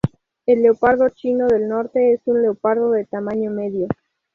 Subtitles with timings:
[0.47, 3.87] El leopardo chino del Norte es un leopardo de tamaño medio.